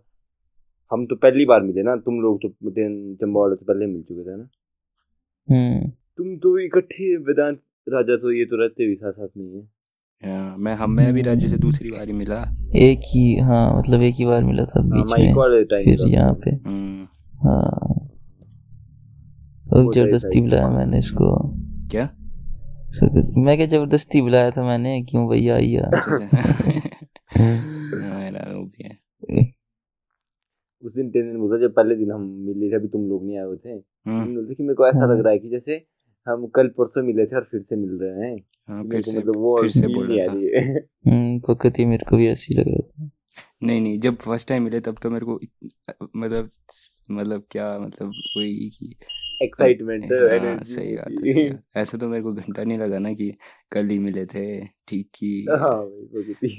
हम 0.93 1.07
तो 1.07 1.17
पहली 1.17 1.45
बार 1.45 1.63
मिले 1.63 1.83
ना 1.83 1.97
तुम 2.05 2.21
लोग 2.21 2.39
तो 2.43 2.49
चंबा 2.49 3.49
से 3.55 3.65
पहले 3.65 3.87
मिल 3.87 4.03
चुके 4.03 4.23
थे 4.31 4.37
ना। 4.37 4.49
हम्म। 5.49 5.89
तुम 6.17 6.37
तो 6.43 6.59
इकट्ठे 6.59 7.17
वेदांत 7.17 7.61
राजा 7.89 8.17
तो 8.17 8.33
ये 8.33 8.45
तो 8.45 8.57
रहते 8.57 8.87
भी 8.87 8.95
साथ 8.95 9.13
साथ 9.13 9.29
नहीं 9.37 9.57
है। 9.57 9.63
या, 10.25 10.57
मैं 10.57 10.75
हम 10.75 10.91
मैं 10.91 11.15
भी 11.15 11.23
राज्य 11.23 11.49
से 11.49 11.57
दूसरी 11.57 11.91
बार 11.91 12.07
ही 12.07 12.13
मिला। 12.13 12.57
एक 12.77 12.99
ही 12.99 13.37
हाँ 13.37 13.79
मतलब 13.79 14.03
एक 14.03 14.15
ही 14.15 14.27
बार 14.27 14.45
मिला 14.45 14.65
था 14.65 14.81
हाँ, 14.81 14.91
बीच 14.91 15.19
में 15.19 15.65
फिर 15.65 16.09
यहाँ 16.09 16.35
पे। 16.35 16.51
हम्म। 16.51 17.05
हाँ। 17.49 17.71
तो 19.71 19.93
ज़बरदस्ती 19.93 20.41
बुलाया 20.41 20.69
मैंने 20.71 20.99
इसको। 20.99 21.49
क्या? 21.91 22.11
मैं 23.39 23.57
क्या 23.57 23.67
ज़बरदस्ती 23.67 24.21
बुलाया 24.21 24.51
था 24.51 24.63
मैंने? 24.63 25.03
क्यों 25.03 25.29
भैया 25.29 25.55
आइया? 25.55 25.83
अच्छा, 25.97 26.17
अच्छा। 26.17 26.89
उस 30.83 30.95
दिन 30.95 31.11
तीन 31.11 31.23
दिन 31.23 31.39
बोला 31.39 31.59
जब 31.59 31.75
पहले 31.75 31.95
दिन 31.95 32.13
हम 32.13 32.21
मिले 32.21 32.71
थे 32.71 32.75
अभी 32.75 32.89
तुम 32.89 33.09
लोग 33.09 33.27
नहीं 33.27 33.39
आए 33.39 33.45
हुए 33.45 33.57
थे। 33.57 33.71
हम्म। 34.07 34.35
बोलते 34.35 34.55
कि 34.55 34.63
मेरे 34.63 34.75
को 34.75 34.89
ऐसा 34.89 34.99
हाँ। 34.99 35.15
लग 35.15 35.21
रहा 35.23 35.33
है 35.33 35.39
कि 35.39 35.49
जैसे 35.49 35.87
हम 36.27 36.47
कल 36.47 36.69
परसों 36.69 37.03
मिले 37.03 37.27
थे 37.27 37.37
और 37.37 37.45
फिर 37.45 37.63
से 37.63 37.77
मिल 37.77 37.99
रहे 38.03 38.29
हैं। 38.29 38.37
हाँ, 38.69 38.83
फिर 38.85 39.03
से 39.03 39.19
मतलब 39.19 39.37
वो 39.37 39.61
फिर 39.61 39.71
से 39.71 39.87
बोल 39.89 40.07
रहा 40.07 40.17
था। 40.29 40.33
हम्म 41.11 41.39
ही 41.79 41.85
मेरे 41.85 42.07
को 42.11 42.17
भी 42.17 42.29
ऐसी 42.29 42.55
लग 42.55 42.69
रहा 42.69 42.81
था। 42.81 43.11
नहीं 43.63 43.81
नहीं 43.81 43.99
जब 43.99 44.17
फ़र्स्ट 44.17 44.49
टाइम 44.49 44.63
मिले 44.63 44.81
तब 44.81 44.97
तो 45.03 45.11
मेरे 45.11 45.27
को 45.27 45.41
मतलब 46.17 46.51
मतलब 47.11 47.45
क्या 47.51 47.79
मतलब 47.79 48.15
वही 48.37 48.69
की 48.71 48.97
एक्साइटमेंट 49.43 50.05
हाँ, 50.05 50.59
सही 50.65 50.97
बात 50.97 51.37
है 51.37 51.63
ऐसा 51.77 51.99
तो 51.99 52.09
मेरे 52.09 52.23
को 52.23 52.33
घंटा 52.33 52.65
नहीं 52.65 52.79
लगा 52.79 52.99
ना 52.99 53.13
कि 53.13 53.33
कल 53.73 53.87
ही 53.87 53.99
मिले 53.99 54.27
थे 54.27 54.65
ठीक 54.89 55.09
की। 55.15 55.47
हाँ, 55.51 55.85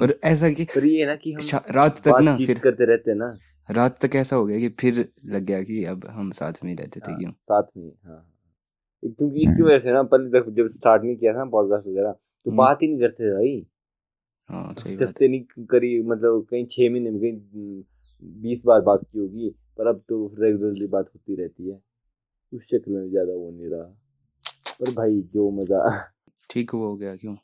पर 0.02 0.20
ऐसा 0.24 0.50
कि 0.50 0.66
पर 0.66 0.86
ये 0.86 1.06
ना 1.06 1.16
कि 1.16 1.32
हम 1.34 1.42
रात 1.72 2.02
तक 2.08 2.22
ना 2.22 2.38
फिर 2.38 2.60
करते 2.60 2.86
रहते 2.86 3.14
ना। 3.14 3.38
रात 3.70 4.06
तक 4.06 4.16
ऐसा 4.16 4.36
हो 4.36 4.46
गया 4.46 4.60
कि 4.60 4.70
फिर 4.70 5.08
लग 5.26 5.44
गया 5.44 5.62
कि 5.64 5.84
अब 5.86 6.06
हम 6.10 6.31
साथ 6.31 6.54
में 6.64 6.76
रहते 6.76 7.00
थे 7.00 7.06
हाँ, 7.06 7.19
क्यों? 7.19 7.31
साथ 7.31 7.64
में 7.78 7.92
हाँ। 8.06 8.39
क्योंकि 9.04 9.42
इसकी 9.42 9.62
वजह 9.62 9.80
से 9.80 9.92
ना 9.94 10.02
पहले 10.04 10.30
तक 10.30 10.50
जब 10.56 10.72
स्टार्ट 10.72 11.04
नहीं 11.04 11.16
किया 11.18 11.34
था 11.34 11.38
ना 11.38 11.46
पॉडकास्ट 11.52 11.88
वगैरह 11.88 12.12
तो 12.46 12.52
बात 12.56 12.82
ही 12.82 12.88
नहीं 12.88 13.00
करते 13.00 13.24
थे 13.24 13.34
भाई। 13.34 13.66
हाँ 14.50 14.74
सही 14.74 14.96
बात 14.98 15.22
नहीं 15.22 15.66
करी 15.66 16.02
मतलब 16.04 16.46
कहीं 16.50 16.66
छह 16.66 16.90
महीने 16.92 17.12
में 17.12 17.20
कहीं 17.22 17.82
बीस 18.42 18.64
बार 18.66 18.82
बात 18.82 19.04
की 19.04 19.20
होगी 19.20 19.50
पर 19.78 19.88
अब 19.88 20.04
तो 20.10 20.26
रेगुलरली 20.40 20.88
बात 20.88 21.06
होती 21.06 21.36
रहती 21.36 21.70
है। 21.70 21.80
उस 22.54 22.68
चक्कर 22.68 22.92
में 22.92 23.10
ज़्यादा 23.10 23.34
वो 23.34 23.50
नहीं 23.52 23.70
रहा। 23.70 23.84
पर 24.80 24.92
भाई 24.96 25.22
जो 25.34 25.50
मज़ा 25.52 25.80
ठीक 26.50 26.70
हो 26.72 26.96
गया 26.96 27.16
क्यों? 27.16 27.36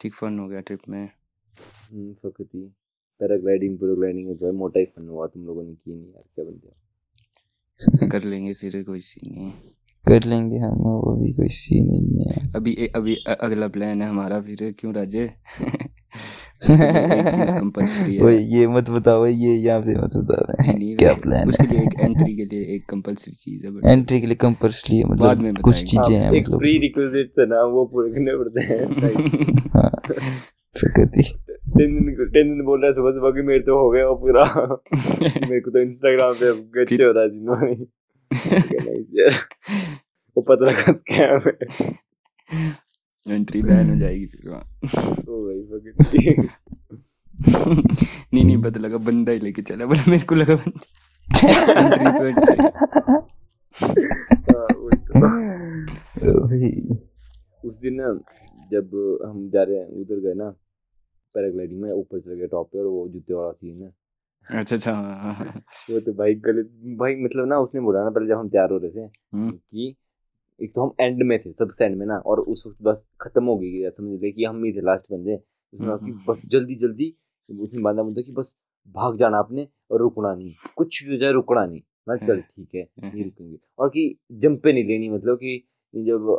ठीक 0.00 0.14
फन 0.14 0.38
हो 0.38 0.48
गया 0.48 0.60
ट्रिप 0.60 0.88
में। 0.88 1.02
हम्म 1.02 2.12
फकती 2.14 2.66
पैराग्लाइडिंग 3.20 3.78
पैराग्लाइडिंग 3.78 4.34
जो 4.36 4.46
है 4.46 4.52
मोटा 4.52 4.80
ही 4.80 4.86
फन 4.86 5.08
हुआ 5.08 5.26
तुम 5.26 5.46
लोगों 5.46 5.62
ने 5.64 5.74
की 5.74 5.94
नहीं 5.94 6.06
यार 6.06 6.24
क्या 6.34 6.44
बनते 6.44 8.08
कर 8.08 8.24
लेंगे 8.24 8.52
फिर 8.54 8.82
कोई 8.84 9.00
सीन 9.00 9.34
नहीं। 9.34 9.52
कर 10.08 10.24
लेंगे 10.24 10.58
हम 10.58 10.74
वो 10.74 11.16
भी 11.22 11.32
कोई 11.32 11.48
सीन 11.48 11.86
नहीं 11.86 12.26
है। 12.26 12.52
अभी 12.56 12.74
अभी 12.94 13.14
अगला 13.40 13.68
प्लान 13.68 14.02
है 14.02 14.08
हमारा 14.08 14.40
फिर 14.40 14.74
क्यों 14.78 14.94
राजे? 14.94 15.30
वो 18.22 18.28
ये 18.30 18.66
मत 18.66 18.90
बताओ 18.90 19.26
ये 19.26 19.54
यहाँ 19.54 19.80
पे 19.80 19.94
मत 19.94 20.16
बताओ। 20.16 20.56
क्या 20.96 21.12
प्लान 21.14 21.48
उसके 21.48 21.66
लिए 21.66 21.80
एक 21.80 22.00
एंट्री 22.00 22.36
के 22.36 22.44
लिए 22.44 22.74
एक 22.74 22.84
कंपलसरी 22.88 23.32
चीज़ 23.32 23.66
है 23.66 23.92
एंट्री 23.92 24.20
के 24.20 24.26
लिए 24.26 24.36
कंपलसरी 24.36 24.96
है 24.96 25.04
मतलब 25.04 25.38
में 25.38 25.54
कुछ 25.54 25.84
चीज़ें 25.84 26.16
हैं 26.16 26.30
मतलब। 26.30 26.58
प्री 26.58 26.78
रिक्विजिट्स 26.78 27.38
है 27.38 27.46
ना 27.46 27.62
वो 27.64 27.84
पूरे 27.84 28.10
करने 28.10 28.36
पड़ते 28.36 28.60
हैं 28.60 28.78
हाँ 29.68 29.90
फकती 30.76 31.22
टेन 31.22 31.94
दिन 31.94 32.14
टेन 32.24 32.52
दिन 32.52 32.62
बोल 32.64 32.80
रहा 32.80 32.86
है 32.88 32.92
सुबह 32.94 33.10
सुबह 33.10 33.30
कि 33.30 33.42
मेरे 33.42 33.60
तो 33.60 33.78
हो 33.78 33.90
गया 33.90 34.08
वो 34.08 34.14
पूरा। 34.14 34.42
मेरे 35.50 35.60
को 35.60 35.70
तो 35.70 35.78
इंस्टाग्राम 35.78 36.32
पे 36.32 36.52
गच्चे 36.52 36.94
हो 36.94 37.12
रहा 37.12 37.22
है 37.22 37.30
जिन्होंने। 37.30 37.74
वो 40.36 40.42
पता 40.42 40.70
लगा 40.70 40.92
स्कैम 40.92 41.40
है। 41.46 41.56
एंट्री 43.34 43.62
बैन 43.62 43.90
हो 43.90 43.96
जाएगी 43.96 44.26
फिर 44.26 44.50
वहाँ 44.50 44.62
ओ 45.28 45.44
भाई 45.46 45.62
नहीं 48.34 48.44
नहीं 48.44 48.62
पता 48.62 48.80
लगा 48.80 48.96
बंदा 48.96 49.32
ही 49.32 49.38
लेके 49.38 49.62
चला 49.62 49.86
बोला 49.86 50.04
मेरे 50.08 50.24
को 50.24 50.34
लगा 50.34 50.54
बंदा। 50.54 50.86
हाँ, 54.46 54.68
तो। 56.18 56.42
उस 57.68 57.80
दिन 57.80 57.94
ना 57.94 58.12
जब 58.70 58.90
हम 59.26 59.50
जा 59.50 59.62
रहे 59.62 59.76
हैं 59.78 59.86
उधर 59.88 60.20
गए 60.20 60.34
ना 60.34 60.50
पैराग्लाइडिंग 61.34 61.80
में 61.82 61.90
ऊपर 61.92 62.20
चले 62.20 62.36
गए 62.36 62.46
टॉप 62.46 62.70
पे 62.72 62.78
और 62.78 62.86
वो 62.86 63.08
जूते 63.08 63.34
वाला 63.34 63.52
सीन 63.52 63.82
है। 63.82 64.05
अच्छा 64.46 64.76
अच्छा 64.76 64.92
हाँ, 64.92 65.14
हाँ, 65.22 65.34
हाँ। 65.34 65.46
वो 65.90 66.00
तो 66.00 66.12
भाई 66.12 66.34
गलत 66.40 66.70
भाई 66.98 67.14
मतलब 67.16 67.46
ना 67.46 67.58
उसने 67.58 67.80
बोला 67.80 68.02
ना 68.04 68.10
पहले 68.10 68.26
जब 68.28 68.38
हम 68.38 68.48
तैयार 68.48 68.70
हो 68.72 68.78
रहे 68.78 68.90
थे 68.90 69.00
हम्म। 69.32 69.50
कि 69.50 69.94
एक 70.60 70.72
तो 70.74 70.82
हम 70.82 70.92
एंड 71.00 71.22
में 71.22 71.38
थे 71.38 71.52
सबसे 71.52 71.84
एंड 71.84 71.96
में 71.98 72.06
ना 72.06 72.16
और 72.26 72.40
उस 72.40 72.62
वक्त 72.66 72.76
बस 72.82 73.04
खत्म 73.20 73.44
हो 73.44 73.56
गई 73.56 73.90
समझ 73.90 74.20
ले 74.22 74.30
कि 74.32 74.44
हम 74.44 74.64
ही 74.64 74.72
थे 74.72 74.80
लास्ट 74.80 75.06
बंदे। 75.12 75.34
उसने 75.34 75.86
कहा 75.86 75.96
कि 75.96 76.10
हम्म, 76.10 76.24
बस 76.28 76.40
जल्दी 76.46 76.74
जल्दी 76.74 77.12
उसने 77.48 77.82
बांधा 77.82 78.02
मुद्दा 78.02 78.22
कि 78.22 78.32
बस 78.32 78.54
भाग 78.88 79.18
जाना 79.18 79.38
आपने 79.38 79.66
और 79.90 80.00
रुकना 80.00 80.34
नहीं 80.34 80.52
कुछ 80.76 81.02
भी 81.04 81.10
हो 81.12 81.16
जाए 81.18 81.32
रुकना 81.32 81.64
नहीं। 81.64 81.80
मैं 82.08 82.16
चल 82.26 82.40
ठीक 82.56 82.74
है 82.74 82.86
नहीं 83.02 83.24
रुकेंगे। 83.24 83.58
और 83.78 83.88
कि 83.88 84.08
जंपे 84.32 84.72
नहीं 84.72 84.84
लेनी 84.84 85.08
मतलब 85.08 85.36
कि 85.36 85.62
जब 85.94 86.30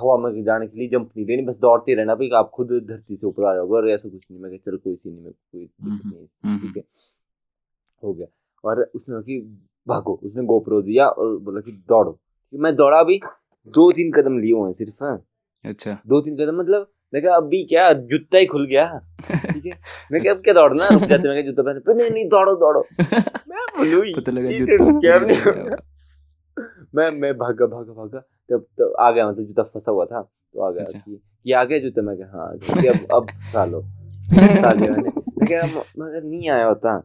हवा 0.00 0.16
में 0.18 0.42
जाने 0.44 0.66
के 0.66 0.78
लिए 0.78 0.88
जंप 0.88 1.10
नहीं 1.16 1.26
लेनी 1.26 1.42
बस 1.42 1.54
दौड़ते 1.56 1.94
रहना 1.94 2.14
भाई 2.14 2.28
आप 2.36 2.50
खुद 2.54 2.72
धरती 2.88 3.16
से 3.16 3.26
ऊपर 3.26 3.44
आ 3.44 3.54
जाओगे 3.54 3.74
और 3.74 3.90
ऐसा 3.90 4.08
कुछ 4.08 4.26
नहीं। 4.30 4.40
मैं 4.40 4.56
चल 4.58 4.76
कोई 4.76 4.94
सी 4.96 5.10
नहीं 5.10 5.24
मैं 5.24 5.32
कोई 5.32 5.66
ठीक 6.58 6.76
है। 6.76 6.82
हो 8.04 8.12
गया। 8.12 8.26
और 8.64 8.90
उसने 8.94 9.22
कि 9.22 9.38
भागो 9.88 10.20
उसने 10.24 10.44
गोप्रो 10.44 10.82
दिया 10.82 11.06
और 11.08 11.36
बोला 11.38 11.60
कि 11.60 11.72
दौड़ो। 11.88 12.12
कि 12.12 12.58
मैं 12.58 12.74
दौड़ा 12.76 13.02
भी 13.02 13.20
दो 13.66 13.90
तीन 13.92 14.12
कदम 14.12 14.38
लिए 14.38 14.52
हुए 14.52 14.66
हैं 14.68 14.72
सिर्फ़ 14.72 15.04
हाँ। 15.04 15.24
अच्छा। 15.64 15.98
दो 16.06 16.20
तीन 16.20 16.36
कदम 16.36 16.58
मतलब 16.60 16.90
मैं 17.14 17.22
कहा 17.22 17.36
अभी 17.36 17.64
क्या 17.64 17.92
जूता 17.92 18.38
ही 18.38 18.46
खुल 18.46 18.66
गया? 18.66 18.86
ठीक 19.30 19.66
है। 19.66 19.72
मैं 20.12 20.20
क्या 20.22 20.32
अब 20.32 20.38
क्या 20.38 20.54
दौड़ना 20.54 20.88
रुक 20.92 21.02
जाते 21.02 21.28
मैं 21.28 21.44
जूता 21.46 21.62
पहने 21.62 21.94
नहीं 21.94 22.10
नहीं 22.10 22.28
दौड़ो 22.28 22.54
दौड़ो। 22.56 22.80
मैं 23.48 23.64
बोलूँ 23.78 24.02
पता 24.16 24.32
लगा 24.32 24.50
जूता 24.58 24.98
क्या 25.00 25.18
नहीं 25.18 25.76
मैं। 26.94 27.10
मैं 27.20 27.32
भागा 27.38 27.66
भागा 27.66 27.92
भागा 27.92 28.18
तब 28.50 28.64
तब 28.78 28.94
आ 29.00 29.10
गया 29.10 29.28
मतलब 29.30 29.46
जूता 29.46 29.62
फंसा 29.62 29.90
हुआ 29.90 30.04
था 30.04 30.22
तो 30.22 30.60
आ 30.60 30.70
गया 30.70 30.84
अच्छा। 30.84 30.98
कि 30.98 31.20
ये 31.46 31.54
आ 31.54 31.64
गया 31.64 31.78
जूता 31.78 32.02
मैं 32.02 32.16
कहा 32.18 32.38
हाँ 32.38 32.52
अब 32.52 33.06
अब 33.14 33.26
सालो 33.52 33.82
साल 34.34 34.78
मैंने। 34.80 35.02
मैं 35.02 35.46
क्या 35.46 35.62
मगर 35.98 36.22
नहीं 36.22 36.50
आया 36.50 36.66
होता। 36.66 37.02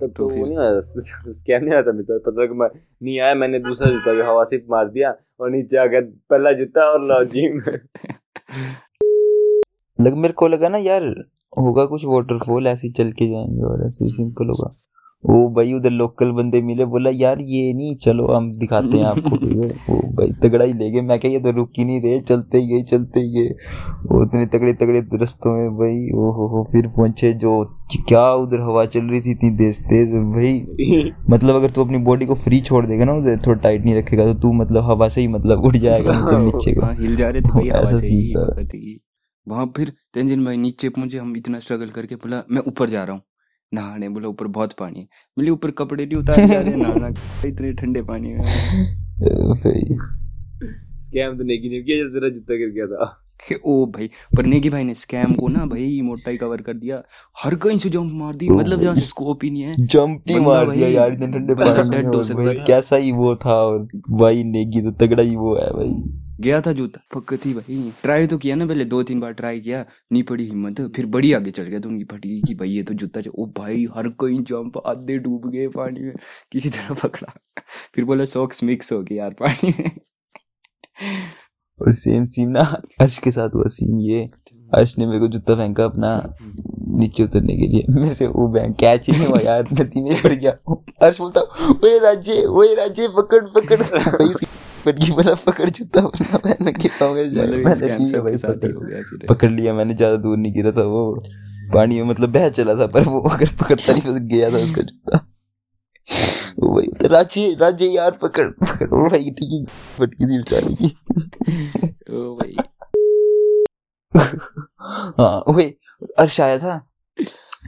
तो, 0.00 0.08
तो 0.08 0.28
वो 0.28 0.46
नहीं 0.46 0.58
आया 0.58 0.80
स्कैम 1.32 1.64
नहीं 1.64 1.72
आया 1.72 1.82
था 1.82 1.92
मेरे 1.92 2.18
पता 2.18 2.46
कि 2.46 2.54
मैं 2.54 2.68
नहीं 3.02 3.20
आया 3.20 3.34
मैंने 3.34 3.58
दूसरा 3.58 3.90
जूता 3.90 4.12
भी 4.12 4.20
हवा 4.20 4.44
से 4.44 4.66
मार 4.70 4.88
दिया 4.88 5.14
और 5.40 5.50
नीचे 5.50 5.76
आ 5.76 5.86
गया 5.86 6.00
पहला 6.00 6.52
जूता 6.52 6.84
और 6.84 7.00
लो 7.00 7.24
जिम 7.24 7.62
लग 10.00 10.14
मेरे 10.16 10.32
को 10.32 10.48
लगा 10.48 10.68
ना 10.68 10.78
यार 10.78 11.24
होगा 11.58 11.84
कुछ 11.84 12.04
वाटरफॉल 12.04 12.66
ऐसे 12.66 12.90
चल 12.90 13.12
के 13.12 13.30
जाएँगे 13.30 13.62
और 13.62 13.86
ऐसे 13.86 14.08
सिंपल 14.08 14.46
होगा। 14.46 14.70
वो 15.24 15.48
भाई 15.54 15.72
उधर 15.72 15.90
लोकल 15.90 16.30
बंदे 16.32 16.60
मिले 16.62 16.84
बोला 16.84 17.10
यार 17.14 17.40
ये 17.40 17.72
नहीं 17.72 17.94
चलो 17.96 18.26
हम 18.26 18.50
दिखाते 18.52 18.98
हैं 18.98 19.04
आपको 19.06 19.36
वो 19.88 19.98
भाई 20.14 20.30
तगड़ा 20.42 20.64
ही 20.64 20.72
ले 20.72 20.90
गए। 20.90 21.00
मैं 21.00 21.18
क्या 21.20 21.30
ये 21.30 21.38
तो 21.40 21.50
रुक 21.50 21.70
ही 21.78 21.84
नहीं 21.84 22.00
रहे 22.02 22.20
चलते 22.20 22.58
ही 22.58 22.66
गए 22.68 22.82
चलते 22.82 23.20
ही 23.20 23.30
गए 23.34 23.54
वो 24.06 24.22
इतने 24.24 24.46
तगड़े 24.54 24.72
तगड़े 24.74 25.02
रस्तों 25.22 25.52
में 25.56 25.76
भाई 25.76 26.10
ओ 26.14 26.30
हो 26.32 26.48
हो 26.48 26.64
फिर 26.72 26.86
पहुँचे 26.96 27.32
जो 27.44 27.52
क्या 28.08 28.24
उधर 28.34 28.60
हवा 28.60 28.84
चल 28.86 29.04
रही 29.04 29.20
थी 29.20 29.30
इतनी 29.30 29.50
तेज 29.56 29.80
तेज 29.86 30.12
भाई। 30.14 30.52
मतलब 31.30 31.54
अगर 31.54 31.70
तू 31.70 31.84
अपनी 31.84 31.98
बॉडी 32.04 32.26
को 32.26 32.34
फ्री 32.34 32.60
छोड़ 32.60 32.84
देगा 32.86 33.04
ना 33.04 33.12
उधर 33.14 33.38
थोड़ा 33.46 33.60
टाइट 33.60 33.84
नहीं 33.84 33.94
रखेगा 33.94 34.24
तो 34.24 34.38
तू 34.40 34.52
मतलब 34.52 34.84
हवा 34.84 35.08
से 35.08 35.20
ही 35.20 35.28
मतलब 35.28 35.64
उड़ 35.64 35.76
जाएगा 35.76 36.12
मतलब 36.12 36.44
नीचे 36.46 36.72
को। 36.72 36.92
हिल 37.02 37.16
जा 37.16 37.28
रहे 37.28 37.40
थे 37.40 37.48
भाई 37.48 37.68
हवा 37.68 37.98
से 38.00 38.06
ही 38.06 39.00
वहाँ 39.46 39.72
फिर 39.76 39.92
तेंजिन 40.14 40.44
भाई 40.44 40.56
नीचे 40.56 40.88
पहुँचे 40.88 41.18
हम 41.18 41.36
इतना 41.36 41.58
स्ट्रगल 41.58 41.88
करके 41.90 42.14
बोला 42.16 42.42
मैं 42.50 42.62
ऊपर 42.68 42.88
जा 42.88 43.04
रहा 43.04 43.14
हूँ। 43.14 43.22
नहाने 43.74 44.08
बोले 44.08 44.26
ऊपर 44.26 44.46
बहुत 44.46 44.72
पानी 44.72 45.00
है। 45.00 45.04
बोले 45.38 45.50
ऊपर 45.50 45.70
कपड़े 45.70 46.06
नहीं 46.06 46.16
उतार 46.16 46.46
जा 46.46 46.60
रहे 46.60 46.74
नहाना 46.74 47.08
इतने 47.48 47.72
ठंडे 47.72 48.02
पानी 48.02 48.28
में। 48.28 48.44
सही। 49.54 49.98
स्कैम 51.00 51.38
तो 51.38 51.44
नेगी 51.44 51.68
ने 51.68 51.82
किया 51.82 51.96
जैसे 51.96 52.20
जरा 52.20 52.28
जितना 52.28 52.56
कर 52.56 52.70
गया 52.70 52.86
था। 52.86 53.18
ओ 53.66 53.86
भाई 53.86 54.10
पर 54.36 54.46
नेगी 54.46 54.70
भाई 54.70 54.84
ने 54.84 54.94
स्कैम 54.94 55.34
को 55.34 55.48
ना 55.48 55.66
भाई 55.66 56.00
मोटा 56.02 56.36
कवर 56.36 56.60
कर 56.60 56.74
दिया। 56.74 57.02
हर 57.44 57.54
कहीं 57.54 57.78
से 57.78 57.90
जंप 57.90 58.12
मार 58.12 58.34
दी 58.34 58.48
मतलब 58.48 58.80
जहाँ 58.80 58.94
स्कोप 58.94 59.44
ही 59.44 59.50
नहीं 59.50 59.62
है। 59.62 59.72
जंप 59.80 60.24
ही 60.28 60.40
मार 60.40 60.70
दिया 60.70 60.88
यार 60.88 61.12
इतने 61.12 61.26
ठंडे 61.26 61.54
पानी 61.54 61.88
में 62.46 62.64
कैसा 62.64 62.96
ही 62.96 63.12
वो 63.12 63.36
था 63.36 63.54
और 63.54 63.88
भाई 64.10 64.44
नेगी 64.44 64.82
तो 64.82 64.90
तगड़ा 64.90 65.22
ही 65.22 65.36
वो 65.36 65.54
है 65.56 65.70
भाई। 65.70 66.21
गया 66.42 66.60
था 66.60 66.72
जूता 66.72 67.00
फकत 67.14 67.46
ही 67.46 67.52
भाई। 67.54 67.92
ट्राई 68.02 68.26
तो 68.26 68.38
किया 68.38 68.54
ना 68.56 68.66
पहले 68.66 68.84
दो 68.86 69.02
तीन 69.02 69.20
बार 69.20 69.32
ट्राई 69.32 69.60
किया 69.60 69.84
नहीं 70.12 70.22
पड़ी 70.22 70.46
हिम्मत, 70.46 70.80
फिर 70.96 71.06
बड़ी 71.08 71.32
आगे 71.32 71.50
चल 71.50 71.62
गया 71.64 71.80
तो 71.80 71.88
उनकी 71.88 72.04
फटी 72.06 72.40
कि 72.42 72.54
भाई 72.54 72.70
ये 72.70 72.82
तो 72.82 72.94
जूता 72.94 73.20
ओ 73.30 73.46
भाई, 73.58 73.86
हर 73.96 74.08
कोई 74.18 74.38
जंप 74.40 74.78
आधे 74.86 75.18
डूब 75.18 75.50
गए 75.50 75.66
पानी 75.70 76.00
में, 76.00 76.14
किसी 76.52 76.70
तरह 76.70 76.94
पकड़ा। 77.02 77.32
फिर 77.94 78.04
बोला 78.04 78.24
सॉक्स 78.26 78.62
मिक्स 78.64 78.92
हो 78.92 79.02
गए 79.02 79.16
यार 79.16 79.34
पानी 79.40 79.74
में। 79.78 79.90
और 81.80 81.94
सेम 81.96 82.26
सीन 82.26 82.50
ना, 82.50 82.62
अर्श 83.00 83.18
के 83.18 83.30
साथ 83.30 83.54
हुआ 83.54 83.64
सीन 83.68 84.00
ये। 84.00 84.26
अर्श 84.72 84.94
ने 84.98 85.06
मेरे 85.06 85.18
को 85.20 85.28
जूता 85.28 85.54
फेंका 85.56 85.84
अपना 85.84 86.10
नीचे 86.98 87.24
उतरने 87.24 87.56
के 87.56 87.66
लिए, 87.66 87.84
मेरे 87.90 88.14
से 88.14 88.26
वो 88.26 88.46
बैंक 88.48 88.76
कैच 88.76 89.08
ही 89.08 89.12
नहीं 89.12 89.26
हुआ 89.26 89.38
यार 89.40 89.68
नदी 89.72 90.02
में 90.02 90.22
पड़ 90.22 90.32
गया। 90.32 90.50
अर्श 91.02 91.20
बोलता, 91.20 91.40
ओए 91.72 91.98
राजे 91.98 92.44
ओए 92.46 92.74
राजे, 92.74 93.08
पकड़ 93.16 93.44
पकड़। 93.50 93.82
पटकी 94.84 95.12
वाला 95.12 95.34
पकड़ 95.46 95.68
जूता 95.70 96.00
अपना 96.02 96.38
पहन 96.38 96.72
के 96.72 96.88
पाऊँगा 96.90 97.22
मतलब 97.22 97.62
भाई 97.64 98.36
पकड़, 98.38 99.26
पकड़ 99.28 99.50
लिया 99.50 99.74
मैंने 99.74 99.94
ज़्यादा 99.94 100.16
दूर 100.18 100.36
नहीं 100.38 100.52
गिरा 100.54 100.72
था 100.72 100.82
वो। 100.84 101.02
पानी 101.74 102.00
में 102.00 102.08
मतलब 102.08 102.32
बह 102.32 102.48
चला 102.50 102.74
था 102.74 102.86
पर 102.94 103.04
वो 103.04 103.20
अगर 103.28 103.54
पकड़ता 103.60 103.92
नहीं 103.92 104.02
तो 104.04 104.26
गया 104.26 104.50
था 104.50 104.58
उसका 104.64 104.82
जूता। 104.82 105.18
भाई 106.58 107.08
राजे 107.08 107.54
राजे 107.60 107.86
यार 107.88 108.10
पकड़ 108.22 108.48
पकड़। 108.52 108.88
भाई 109.08 109.30
ठीक 109.30 109.52
है 109.52 109.64
फटकी 109.98 110.24
थी 110.24 110.38
बेचारी 110.38 110.74
की। 110.74 110.88
ओ 112.10 112.36
भाई। 112.36 112.54
हाँ 115.18 115.44
वही 115.48 115.66
अर्श 116.18 116.40
आया 116.40 116.58
था। 116.58 116.78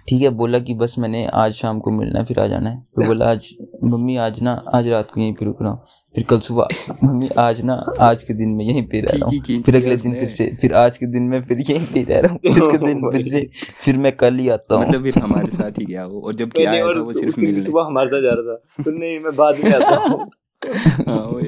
ठीक 0.09 0.23
है 0.23 0.29
बोला 0.39 0.59
कि 0.59 0.75
बस 0.75 0.95
मैंने 0.99 1.27
आज 1.35 1.53
शाम 1.55 1.79
को 1.81 1.91
मिलना 1.91 2.19
है 2.19 2.25
फिर 2.25 2.39
आ 2.41 2.47
जाना 2.47 2.71
है। 2.71 2.81
फिर 2.97 3.07
बोला 3.07 3.31
आज 3.31 3.49
मम्मी 3.85 4.17
आज 4.17 4.43
ना 4.43 4.63
आज 4.75 4.89
रात 4.89 5.11
को 5.11 5.21
यहीं 5.21 5.33
पे 5.33 5.45
रुक 5.45 5.63
रहा 5.63 5.71
हूँ 5.71 5.83
फिर 6.15 6.25
कल 6.25 6.39
सुबह 6.39 6.69
मम्मी 7.05 7.29
आज 7.39 7.63
ना 7.65 7.75
आज 8.01 8.23
के 8.23 8.35
दिन 8.35 8.49
में 8.49 8.65
यहीं 8.65 8.83
पे 8.83 9.01
रह 9.01 9.17
रहा 9.17 9.27
हूँ। 9.27 9.63
फिर 9.63 9.77
अगले 9.77 9.97
दिन 9.97 10.15
फिर 10.15 10.29
से 10.29 10.57
फिर 10.61 10.75
आज 10.75 10.99
के 10.99 11.07
दिन 11.07 11.23
में 11.23 11.43
फिर 11.43 11.59
यहीं 11.59 11.87
पे 11.87 12.15
रह 12.15 12.21
रहा 12.21 12.33
हूँ। 12.33 12.41
इसके 12.51 12.79
दिन 12.79 13.11
फिर 13.11 13.23
से 13.23 13.49
फिर 13.55 13.97
मैं 13.97 14.13
कल 14.13 14.35
ही 14.35 14.49
आता 14.49 14.75
हूँ। 14.75 14.89
मतलब 14.89 15.03
फिर 15.03 15.19
हमारे 15.23 15.51
साथ 15.57 15.71
ही 15.71 15.85
गया 15.85 16.07
वो 16.07 16.21
और 16.21 16.35
जब 16.35 16.51
क्या 16.51 16.71
आया 16.71 16.87
था 16.87 17.01
वो 17.01 17.13
सिर्फ़ 17.13 17.41
मिलने। 17.41 17.61
सुबह 17.61 17.83
हमारे 17.83 18.09
साथ 18.09 18.23
जा 18.23 18.31
रहा 18.31 18.55
था। 18.55 18.83
फिर 18.83 18.95
नहीं 18.95 19.19
मैं 19.19 19.37
बाद 19.37 19.55
में 19.65 19.75
आता 19.75 19.97
हूँ। 19.97 20.31
हाँ, 21.09 21.41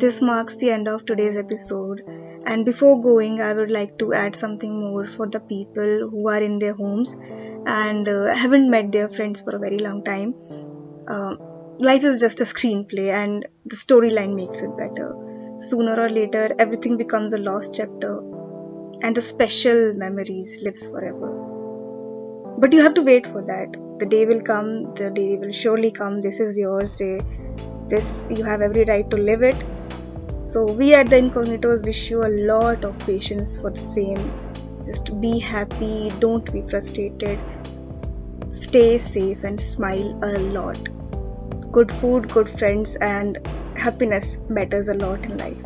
This 0.00 0.16
marks 0.22 0.56
the 0.62 0.70
end 0.72 0.88
of 0.88 1.04
today's 1.10 1.36
episode. 1.42 2.00
And 2.46 2.64
before 2.66 3.02
going, 3.04 3.40
I 3.40 3.52
would 3.54 3.70
like 3.70 3.96
to 3.98 4.12
add 4.12 4.36
something 4.36 4.74
more 4.80 5.06
for 5.06 5.26
the 5.26 5.40
people 5.40 6.10
who 6.10 6.28
are 6.28 6.42
in 6.42 6.58
their 6.58 6.74
homes 6.74 7.16
and 7.66 8.08
uh, 8.08 8.34
haven't 8.42 8.70
met 8.70 8.92
their 8.92 9.08
friends 9.08 9.40
for 9.40 9.56
a 9.56 9.58
very 9.58 9.78
long 9.78 10.02
time. 10.04 10.34
Uh, 11.08 11.47
life 11.78 12.04
is 12.04 12.20
just 12.20 12.40
a 12.40 12.44
screenplay, 12.44 13.08
and 13.12 13.46
the 13.66 13.76
storyline 13.76 14.34
makes 14.34 14.62
it 14.62 14.76
better. 14.76 15.14
Sooner 15.58 16.00
or 16.00 16.08
later, 16.10 16.50
everything 16.58 16.96
becomes 16.96 17.32
a 17.32 17.38
lost 17.38 17.74
chapter, 17.74 18.18
and 19.02 19.16
the 19.16 19.22
special 19.22 19.94
memories 19.94 20.60
lives 20.62 20.86
forever. 20.86 21.30
But 22.58 22.72
you 22.74 22.82
have 22.82 22.94
to 22.94 23.02
wait 23.02 23.26
for 23.26 23.42
that. 23.46 23.76
The 23.98 24.06
day 24.06 24.26
will 24.26 24.42
come. 24.42 24.94
The 24.94 25.10
day 25.10 25.36
will 25.36 25.52
surely 25.52 25.90
come. 25.90 26.20
This 26.20 26.40
is 26.40 26.58
yours 26.58 26.96
day. 26.96 27.22
This 27.88 28.24
you 28.28 28.44
have 28.44 28.60
every 28.60 28.84
right 28.84 29.08
to 29.10 29.16
live 29.16 29.42
it 29.42 29.64
so, 30.40 30.72
we 30.72 30.94
at 30.94 31.10
the 31.10 31.16
Incognitos 31.16 31.84
wish 31.84 32.10
you 32.10 32.24
a 32.24 32.32
lot 32.52 32.84
of 32.84 33.04
patience 33.06 33.58
for 33.60 33.70
the 33.70 33.80
same. 33.80 34.32
Just 34.84 35.20
be 35.20 35.38
happy, 35.40 36.12
don't 36.18 36.52
be 36.52 36.62
frustrated, 36.62 37.40
stay 38.50 38.98
safe, 38.98 39.42
and 39.42 39.58
smile 39.58 40.18
a 40.22 40.38
lot. 40.38 40.88
Good 41.78 41.92
food, 41.92 42.32
good 42.34 42.50
friends, 42.50 42.96
and 42.96 43.38
happiness 43.76 44.38
matters 44.48 44.88
a 44.88 44.94
lot 44.94 45.24
in 45.26 45.36
life. 45.38 45.64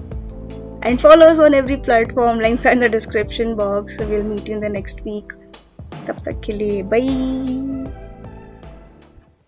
And 0.83 1.01
follow 1.01 1.27
us 1.27 1.39
on 1.39 1.55
every 1.55 1.79
platform, 1.79 2.39
links 2.39 2.67
are 2.67 2.73
in 2.73 2.81
the 2.81 2.89
description 2.89 3.57
box. 3.57 3.99
We'll 3.99 4.23
meet 4.23 4.49
you 4.49 4.57
in 4.57 4.61
the 4.61 4.69
next 4.69 5.07
week. 5.07 5.33
Tap 6.11 6.21
tak 6.27 6.43
ke 6.49 6.59
liye, 6.63 6.83
bye. 6.97 7.82